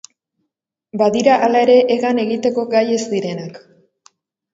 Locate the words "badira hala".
1.01-1.61